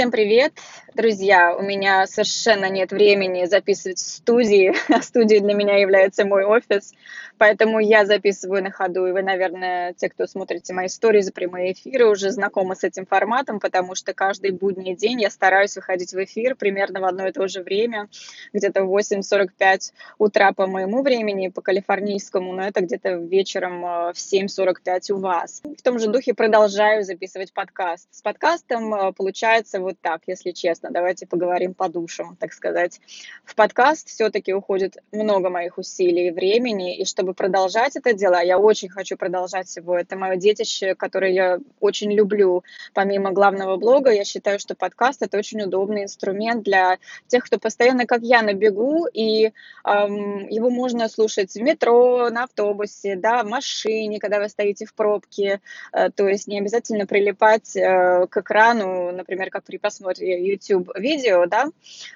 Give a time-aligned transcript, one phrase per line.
[0.00, 0.54] Всем привет,
[0.94, 1.54] друзья!
[1.54, 4.72] У меня совершенно нет времени записывать в студии.
[5.02, 6.94] Студия для меня является мой офис,
[7.36, 9.06] поэтому я записываю на ходу.
[9.06, 13.04] И вы, наверное, те, кто смотрите мои истории за прямые эфиры, уже знакомы с этим
[13.04, 17.32] форматом, потому что каждый будний день я стараюсь выходить в эфир примерно в одно и
[17.32, 18.08] то же время,
[18.54, 24.16] где-то в 8.45 утра по моему времени, по калифорнийскому, но это где-то вечером э, в
[24.16, 25.60] 7.45 у вас.
[25.62, 28.08] В том же духе продолжаю записывать подкаст.
[28.10, 30.90] С подкастом э, получается вот так, если честно.
[30.90, 33.00] Давайте поговорим по душам, так сказать.
[33.44, 38.58] В подкаст все-таки уходит много моих усилий и времени, и чтобы продолжать это дело, я
[38.58, 39.98] очень хочу продолжать его.
[39.98, 42.64] Это мое детище, которое я очень люблю.
[42.94, 48.06] Помимо главного блога, я считаю, что подкаст— это очень удобный инструмент для тех, кто постоянно,
[48.06, 49.52] как я, на бегу, и
[49.84, 54.94] эм, его можно слушать в метро, на автобусе, да, в машине, когда вы стоите в
[54.94, 55.60] пробке,
[55.92, 61.46] э, то есть не обязательно прилипать э, к экрану, например, как при просмотре YouTube видео,
[61.46, 61.68] да,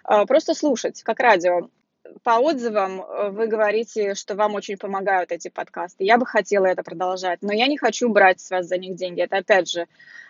[0.03, 1.69] а, просто слушать, как радио.
[2.23, 6.05] По отзывам э, вы говорите, что вам очень помогают эти подкасты.
[6.05, 9.23] Я бы хотела это продолжать, но я не хочу брать с вас за них деньги.
[9.23, 9.87] Это, опять же,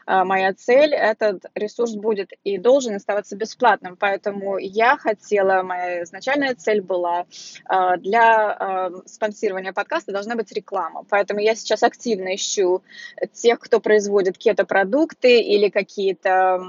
[0.06, 0.94] а, моя цель.
[0.94, 3.97] Этот ресурс будет и должен оставаться бесплатным.
[3.97, 7.27] Поэтому я хотела, моя изначальная цель была
[7.64, 11.05] а, для спонсирования подкаста должна быть реклама.
[11.09, 12.83] Поэтому я сейчас активно ищу
[13.33, 16.61] тех, кто производит кето-продукты или какие-то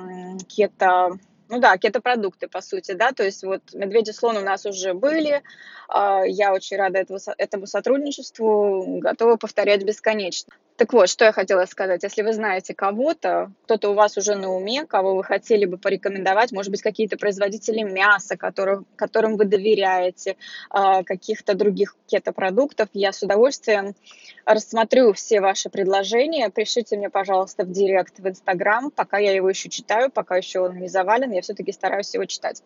[0.47, 1.19] кето
[1.50, 5.44] ну да, кето-продукты, по сути, да, то есть вот медведи слон у нас уже были,
[5.88, 10.54] а, я очень рада этому, этому сотрудничеству, готова повторять бесконечно.
[10.78, 12.04] Так вот, что я хотела сказать.
[12.04, 16.52] Если вы знаете кого-то, кто-то у вас уже на уме, кого вы хотели бы порекомендовать,
[16.52, 20.36] может быть, какие-то производители мяса, которых, которым вы доверяете,
[20.70, 23.96] а, каких-то других кето-продуктов, я с удовольствием
[24.44, 26.50] рассмотрю все ваши предложения.
[26.50, 30.78] Пишите мне, пожалуйста, в директ в Инстаграм, пока я его еще читаю, пока еще он
[30.78, 32.62] не завален, я все-таки стараюсь его читать.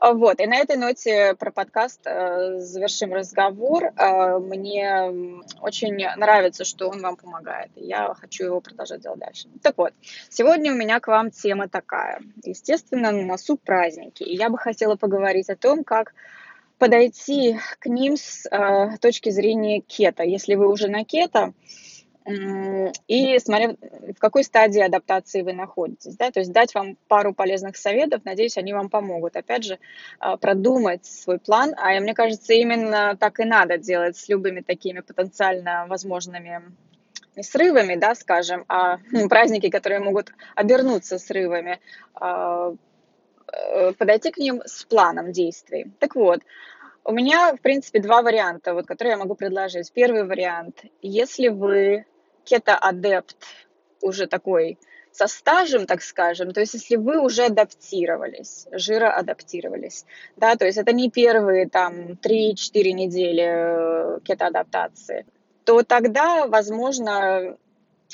[0.00, 3.92] А, вот, и на этой ноте про подкаст э, завершим разговор.
[3.98, 9.48] Э, мне очень нравится, что он вам помогает, и я хочу его продолжать делать дальше.
[9.62, 9.92] Так вот,
[10.30, 12.22] сегодня у меня к вам тема такая.
[12.42, 16.14] Естественно, на носу праздники, и я бы хотела поговорить о том, как
[16.78, 20.22] подойти к ним с э, точки зрения кета.
[20.22, 21.52] Если вы уже на кето,
[23.08, 27.76] и смотря в какой стадии адаптации вы находитесь, да, то есть дать вам пару полезных
[27.76, 29.78] советов, надеюсь, они вам помогут, опять же,
[30.18, 35.00] а, продумать свой план, а мне кажется, именно так и надо делать с любыми такими
[35.00, 36.62] потенциально возможными
[37.36, 38.98] не срывами, да, скажем, а
[39.28, 41.80] праздники, которые могут обернуться срывами,
[42.14, 42.74] а,
[43.52, 45.92] э, подойти к ним с планом действий.
[45.98, 46.40] Так вот,
[47.04, 49.92] у меня, в принципе, два варианта, вот, которые я могу предложить.
[49.92, 50.84] Первый вариант.
[51.02, 52.04] Если вы
[52.44, 53.36] кето-адепт
[54.00, 54.78] уже такой
[55.12, 60.04] со стажем, так скажем, то есть если вы уже адаптировались, жироадаптировались,
[60.36, 65.26] да, то есть это не первые там 3-4 недели э, кето-адаптации,
[65.64, 67.56] то тогда, возможно,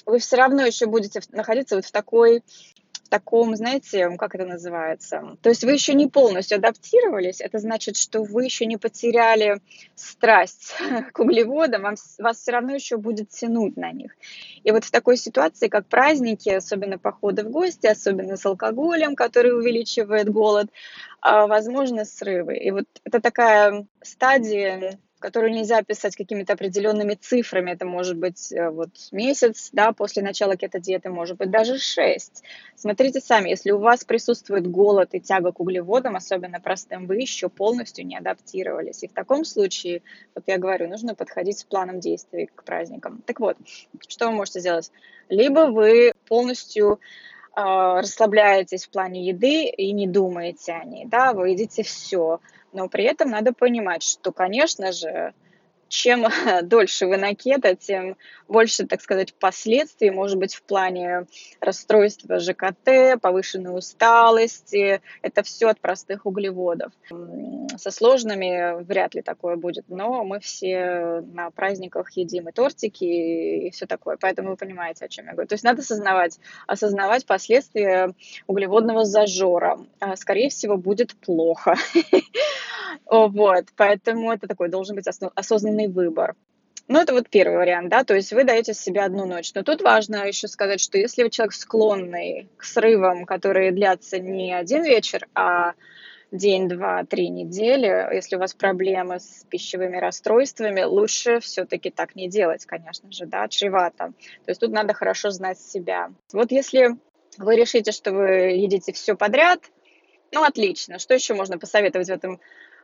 [0.06, 2.42] вы все равно еще будете находиться вот в такой
[3.06, 5.36] в таком, знаете, как это называется?
[5.40, 9.60] То есть вы еще не полностью адаптировались, это значит, что вы еще не потеряли
[9.94, 10.74] страсть
[11.12, 14.16] к углеводам, вам, вас все равно еще будет тянуть на них.
[14.64, 19.56] И вот в такой ситуации, как праздники, особенно походы в гости, особенно с алкоголем, который
[19.56, 20.68] увеличивает голод,
[21.20, 22.56] а, возможно срывы.
[22.56, 27.71] И вот это такая стадия которую нельзя писать какими-то определенными цифрами.
[27.71, 32.43] Это может быть э, вот месяц, да, после начала кето-диеты, может быть даже шесть.
[32.75, 37.49] Смотрите сами, если у вас присутствует голод и тяга к углеводам, особенно простым, вы еще
[37.49, 39.03] полностью не адаптировались.
[39.03, 40.03] И в таком случае,
[40.34, 43.22] вот я говорю, нужно подходить с планом действий к праздникам.
[43.27, 43.56] Так вот,
[44.09, 44.93] что вы можете сделать?
[45.28, 47.00] Либо вы полностью
[47.56, 52.41] э, расслабляетесь в плане еды и не думаете о ней, да, вы едите все,
[52.76, 55.32] но при этом надо понимать, что, конечно же,
[55.88, 56.26] чем
[56.62, 58.16] дольше вы на тем
[58.48, 61.26] больше, так сказать, последствий, может быть, в плане
[61.60, 65.00] расстройства ЖКТ, повышенной усталости.
[65.22, 66.92] Это все от простых углеводов.
[67.77, 73.71] Со сложными вряд ли такое будет, но мы все на праздниках едим и тортики, и
[73.71, 74.16] все такое.
[74.21, 75.48] Поэтому вы понимаете, о чем я говорю.
[75.48, 78.15] То есть надо осознавать, осознавать последствия
[78.47, 79.78] углеводного зажора.
[80.00, 81.74] А, скорее всего, будет плохо.
[83.04, 86.34] Вот, поэтому это такой должен быть осознанный выбор.
[86.88, 89.52] Ну, это вот первый вариант, да, то есть вы даете себе одну ночь.
[89.54, 94.54] Но тут важно еще сказать, что если вы человек склонный к срывам, которые длятся не
[94.54, 95.72] один вечер, а
[96.30, 102.28] день, два, три недели, если у вас проблемы с пищевыми расстройствами, лучше все-таки так не
[102.28, 104.12] делать, конечно же, да, чревато.
[104.44, 106.10] То есть тут надо хорошо знать себя.
[106.32, 106.96] Вот если
[107.38, 109.60] вы решите, что вы едите все подряд,
[110.32, 110.98] ну, отлично.
[110.98, 112.40] Что еще можно посоветовать в этом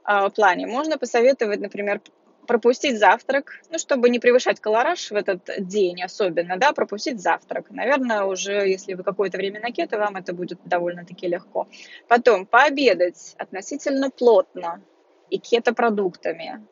[0.07, 0.67] э, плане?
[0.67, 2.01] Можно посоветовать, например,
[2.47, 7.71] пропустить завтрак, ну, чтобы не превышать колораж в этот день особенно, да, пропустить завтрак.
[7.71, 11.69] Наверное, уже если вы какое-то время на кето, вам это будет довольно-таки легко.
[12.09, 14.83] Потом пообедать относительно плотно
[15.31, 16.67] и кето-продуктами,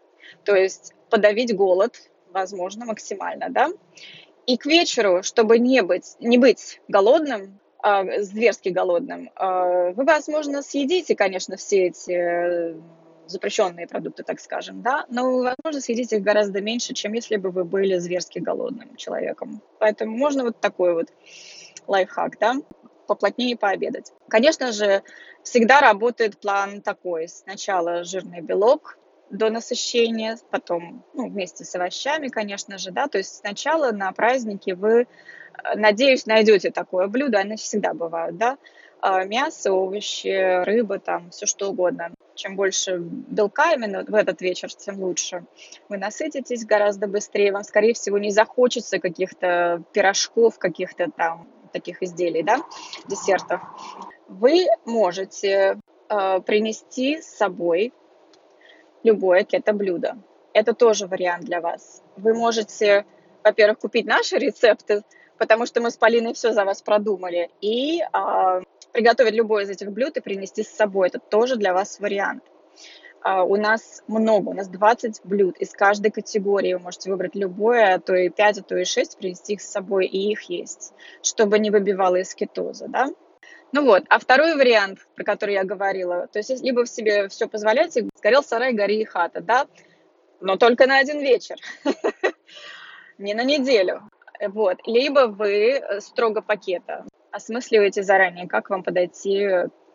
[0.45, 1.97] то есть подавить голод,
[2.33, 3.71] возможно, максимально, да.
[4.47, 10.63] И к вечеру, чтобы не быть, не быть голодным, э, зверски голодным, э, вы, возможно,
[10.63, 12.75] съедите, конечно, все эти
[13.31, 17.65] запрещенные продукты, так скажем, да, но, возможно, съедите их гораздо меньше, чем если бы вы
[17.65, 19.63] были зверски голодным человеком.
[19.79, 21.09] Поэтому можно вот такой вот
[21.87, 22.57] лайфхак, да,
[23.07, 24.13] поплотнее пообедать.
[24.29, 25.03] Конечно же,
[25.43, 27.29] всегда работает план такой.
[27.29, 28.99] Сначала жирный белок
[29.31, 34.75] до насыщения, потом ну, вместе с овощами, конечно же, да, то есть сначала на празднике
[34.75, 35.07] вы, э,
[35.77, 38.59] надеюсь, найдете такое блюдо, они всегда бывают, да,
[39.01, 42.11] а, мясо, овощи, рыба, там, все что угодно.
[42.41, 45.45] Чем больше белка именно в этот вечер, тем лучше.
[45.91, 52.43] Вы насытитесь гораздо быстрее, вам, скорее всего, не захочется каких-то пирожков, каких-то там таких изделий,
[52.43, 52.63] да,
[53.07, 53.61] десертов.
[54.27, 55.79] Вы можете
[56.09, 57.93] э, принести с собой
[59.03, 60.17] любое кето-блюдо.
[60.55, 62.03] Это тоже вариант для вас.
[62.17, 63.05] Вы можете,
[63.45, 65.03] во-первых, купить наши рецепты,
[65.37, 69.91] потому что мы с Полиной все за вас продумали, и э, приготовить любое из этих
[69.93, 71.09] блюд и принести с собой.
[71.09, 72.45] Это тоже для вас вариант.
[73.23, 76.73] Uh, у нас много, у нас 20 блюд из каждой категории.
[76.73, 79.71] Вы можете выбрать любое, а то и 5, а то и 6, принести их с
[79.71, 83.11] собой, и их есть, чтобы не выбивало из кетоза, да?
[83.73, 87.47] Ну вот, а второй вариант, про который я говорила, то есть либо в себе все
[87.47, 89.67] позволяете, сгорел сарай, гори и хата, да,
[90.41, 91.57] но только на один вечер,
[93.19, 94.09] не на неделю.
[94.41, 94.79] Вот.
[94.87, 99.49] Либо вы строго пакета осмысливаете заранее, как вам подойти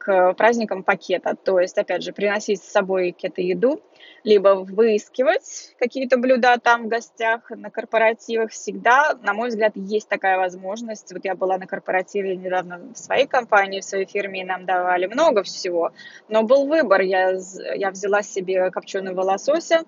[0.05, 1.35] к праздникам пакета.
[1.35, 3.81] То есть, опять же, приносить с собой кето-еду,
[4.23, 8.51] либо выискивать какие-то блюда там в гостях, на корпоративах.
[8.51, 11.11] Всегда, на мой взгляд, есть такая возможность.
[11.11, 15.07] Вот я была на корпоративе недавно в своей компании, в своей фирме, и нам давали
[15.07, 15.91] много всего.
[16.29, 17.01] Но был выбор.
[17.01, 17.39] Я,
[17.75, 19.85] я взяла себе копченого лосося,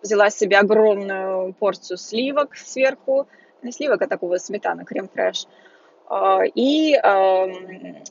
[0.00, 3.28] взяла себе огромную порцию сливок сверху,
[3.62, 5.46] не сливок, а такого сметана, крем-фреш,
[6.54, 6.90] и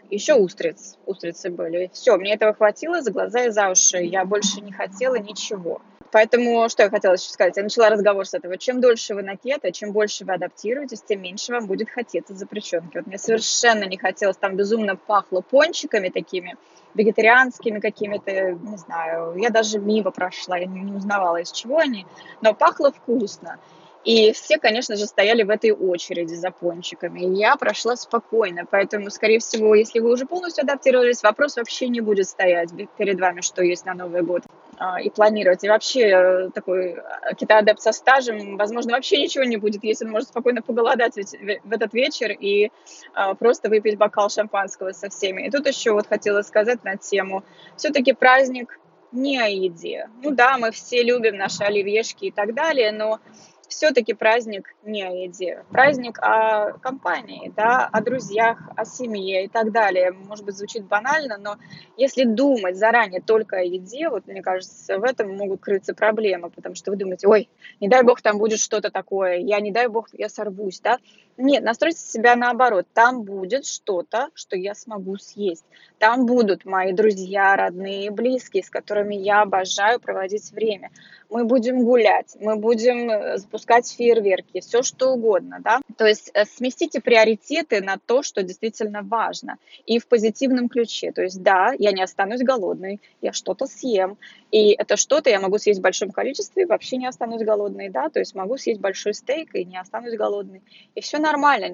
[0.10, 1.90] еще устриц, устрицы были.
[1.94, 3.98] Все, мне этого хватило за глаза и за уши.
[3.98, 5.82] Я больше не хотела ничего.
[6.12, 7.58] Поэтому, что я хотела еще сказать?
[7.58, 8.58] Я начала разговор с этого.
[8.58, 12.98] Чем дольше вы на кето, чем больше вы адаптируетесь, тем меньше вам будет хотеться запрещенки.
[12.98, 16.56] Вот мне совершенно не хотелось, там безумно пахло пончиками такими,
[16.94, 22.06] вегетарианскими какими-то, не знаю, я даже мимо прошла, я не узнавала, из чего они,
[22.42, 23.60] но пахло вкусно.
[24.08, 27.20] И все, конечно же, стояли в этой очереди за пончиками.
[27.20, 28.64] И я прошла спокойно.
[28.66, 33.42] Поэтому, скорее всего, если вы уже полностью адаптировались, вопрос вообще не будет стоять перед вами,
[33.42, 34.44] что есть на Новый год.
[34.78, 35.66] А, и планировать.
[35.66, 40.12] И вообще э, такой э, китаадепт со стажем, возможно, вообще ничего не будет, если он
[40.12, 42.72] может спокойно поголодать в этот вечер и
[43.14, 45.48] а, просто выпить бокал шампанского со всеми.
[45.48, 47.44] И тут еще вот хотела сказать на тему.
[47.76, 48.80] Все-таки праздник
[49.12, 50.10] не о еде.
[50.24, 53.20] Ну да, мы все любим наши оливьешки и так далее, но
[53.68, 59.72] все-таки праздник не о еде, праздник о компании, да, о друзьях, о семье и так
[59.72, 60.12] далее.
[60.12, 61.58] Может быть, звучит банально, но
[61.98, 66.76] если думать заранее только о еде, вот мне кажется, в этом могут крыться проблемы, потому
[66.76, 67.50] что вы думаете, ой,
[67.80, 71.00] не дай бог там будет что-то такое, я не дай бог я сорвусь, да.
[71.38, 75.66] Нет, настройте себя наоборот, там будет что-то, что я смогу съесть.
[76.00, 80.90] Там будут мои друзья, родные, близкие, с которыми я обожаю проводить время
[81.30, 85.82] мы будем гулять, мы будем э, запускать фейерверки, все что угодно, да.
[85.98, 91.12] То есть э, сместите приоритеты на то, что действительно важно, и в позитивном ключе.
[91.12, 94.18] То есть да, я не останусь голодной, я что-то съем,
[94.52, 98.20] и это что-то я могу съесть в большом количестве вообще не останусь голодной, да, то
[98.20, 100.62] есть могу съесть большой стейк и не останусь голодной.
[100.96, 101.70] И все нормально,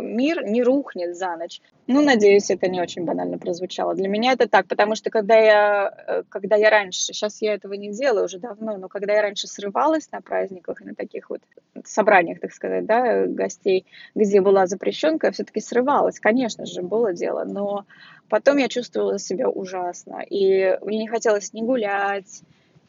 [0.00, 1.60] мир не рухнет за ночь.
[1.86, 3.94] Ну, надеюсь, это не очень банально прозвучало.
[3.94, 7.74] Для меня это так, потому что когда я, э, когда я раньше, сейчас я этого
[7.74, 11.42] не делаю уже давно, но когда я раньше срывалась на праздниках и на таких вот
[11.84, 13.84] собраниях, так сказать, да, гостей,
[14.14, 17.84] где была запрещенка, я все-таки срывалась, конечно же, было дело, но
[18.30, 22.42] потом я чувствовала себя ужасно, и мне не хотелось ни гулять,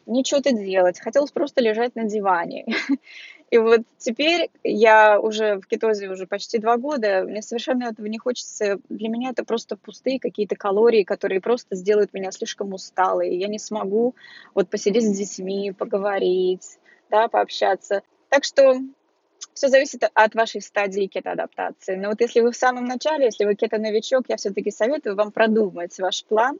[0.06, 2.66] ни что-то делать, хотелось просто лежать на диване.
[3.52, 8.18] И вот теперь я уже в кетозе уже почти два года, мне совершенно этого не
[8.18, 8.80] хочется.
[8.90, 13.36] Для меня это просто пустые какие-то калории, которые просто сделают меня слишком усталой.
[13.36, 14.16] Я не смогу
[14.56, 18.02] вот посидеть с детьми, поговорить, да, пообщаться.
[18.30, 18.82] Так что
[19.54, 21.96] все зависит от вашей стадии кето-адаптации.
[21.96, 25.98] Но вот если вы в самом начале, если вы кето-новичок, я все-таки советую вам продумать
[26.00, 26.60] ваш план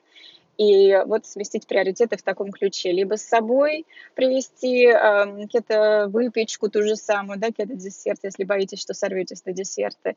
[0.58, 2.92] и вот сместить приоритеты в таком ключе.
[2.92, 9.46] Либо с собой привезти э, кето-выпечку ту же самую, да, кето-десерт, если боитесь, что сорветесь
[9.46, 10.16] на десерты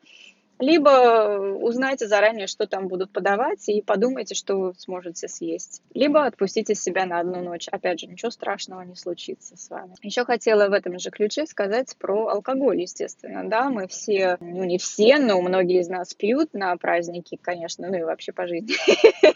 [0.59, 5.83] либо узнайте заранее, что там будут подавать, и подумайте, что вы сможете съесть.
[5.95, 7.68] Либо отпустите себя на одну ночь.
[7.68, 9.95] Опять же, ничего страшного не случится с вами.
[10.02, 13.49] Еще хотела в этом же ключе сказать про алкоголь, естественно.
[13.49, 17.97] Да, мы все, ну не все, но многие из нас пьют на праздники, конечно, ну
[17.97, 18.75] и вообще по жизни.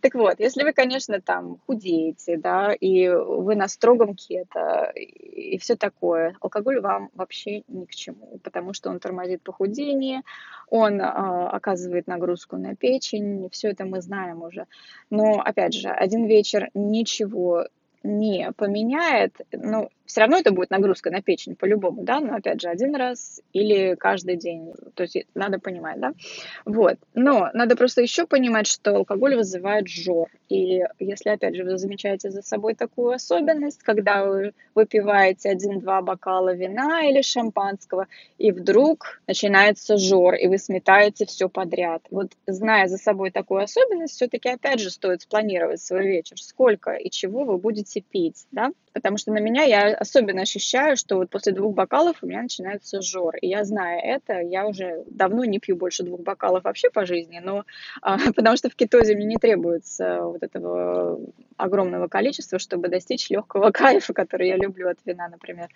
[0.00, 5.76] Так вот, если вы, конечно, там худеете, да, и вы на строгом кето, и все
[5.76, 10.22] такое, алкоголь вам вообще ни к чему, потому что он тормозит похудение,
[10.68, 14.66] он а, оказывает нагрузку на печень, все это мы знаем уже.
[15.10, 17.66] Но, опять же, один вечер ничего
[18.04, 22.68] не поменяет, ну, все равно это будет нагрузка на печень по-любому, да, но опять же
[22.68, 26.14] один раз или каждый день, то есть надо понимать, да,
[26.64, 26.96] вот.
[27.14, 32.30] Но надо просто еще понимать, что алкоголь вызывает жор, и если опять же вы замечаете
[32.30, 38.06] за собой такую особенность, когда вы выпиваете один-два бокала вина или шампанского,
[38.38, 42.02] и вдруг начинается жор, и вы сметаете все подряд.
[42.10, 47.10] Вот зная за собой такую особенность, все-таки опять же стоит спланировать свой вечер, сколько и
[47.10, 51.52] чего вы будете пить, да, потому что на меня я особенно ощущаю, что вот после
[51.52, 53.36] двух бокалов у меня начинается жор.
[53.36, 57.40] И я знаю это, я уже давно не пью больше двух бокалов вообще по жизни,
[57.42, 57.64] но
[58.00, 61.20] а, потому что в кетозе мне не требуется вот этого
[61.56, 65.68] огромного количества, чтобы достичь легкого кайфа, который я люблю от вина, например.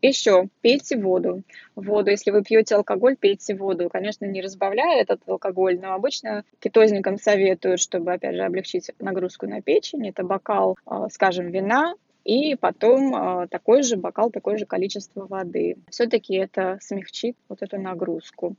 [0.00, 1.42] Еще пейте воду.
[1.74, 3.88] Воду, если вы пьете алкоголь, пейте воду.
[3.90, 9.60] Конечно, не разбавляя этот алкоголь, но обычно кетозникам советуют, чтобы, опять же, облегчить нагрузку на
[9.60, 10.08] печень.
[10.08, 11.94] Это бокал, а, скажем, вина,
[12.26, 15.76] и потом а, такой же бокал, такое же количество воды.
[15.90, 18.56] Все-таки это смягчит вот эту нагрузку.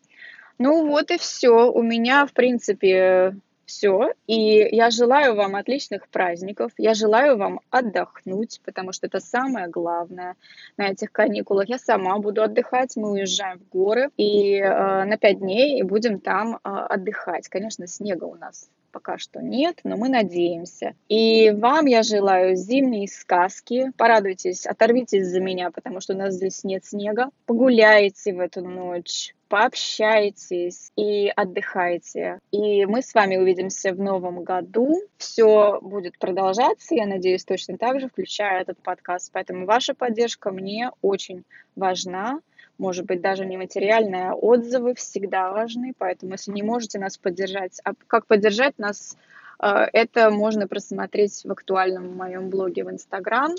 [0.58, 1.70] Ну вот и все.
[1.72, 4.14] У меня, в принципе, все.
[4.26, 6.72] И я желаю вам отличных праздников.
[6.78, 10.36] Я желаю вам отдохнуть, потому что это самое главное
[10.78, 11.68] на этих каникулах.
[11.68, 12.96] Я сама буду отдыхать.
[12.96, 17.50] Мы уезжаем в горы и э, на пять дней и будем там э, отдыхать.
[17.50, 20.96] Конечно, снега у нас пока что нет, но мы надеемся.
[21.10, 23.92] И вам я желаю зимней сказки.
[23.98, 27.30] Порадуйтесь, оторвитесь за меня, потому что у нас здесь нет снега.
[27.46, 32.40] Погуляйте в эту ночь, пообщайтесь и отдыхайте.
[32.52, 35.02] И мы с вами увидимся в новом году.
[35.18, 39.32] Все будет продолжаться, я надеюсь, точно так же, включая этот подкаст.
[39.34, 41.44] Поэтому ваша поддержка мне очень
[41.76, 42.42] важна
[42.78, 47.80] может быть, даже не материальные, а отзывы всегда важны, поэтому если не можете нас поддержать,
[47.84, 49.18] а как поддержать нас,
[49.60, 53.54] э, это можно просмотреть в актуальном моем блоге в Инстаграм,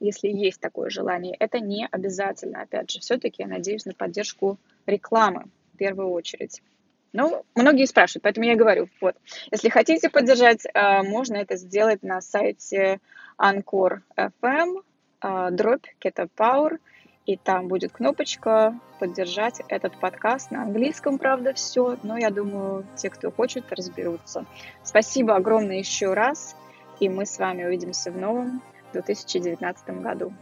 [0.00, 1.34] если есть такое желание.
[1.38, 6.62] Это не обязательно, опять же, все-таки я надеюсь на поддержку рекламы в первую очередь.
[7.12, 9.16] Ну, многие спрашивают, поэтому я говорю, вот,
[9.50, 13.00] если хотите поддержать, э, можно это сделать на сайте
[13.38, 14.82] Anchor FM,
[15.22, 16.78] э, дробь Keto Power,
[17.28, 23.10] и там будет кнопочка поддержать этот подкаст на английском, правда, все, но я думаю, те,
[23.10, 24.46] кто хочет, разберутся.
[24.82, 26.56] Спасибо огромное еще раз,
[27.00, 28.62] и мы с вами увидимся в новом
[28.94, 30.32] 2019 году.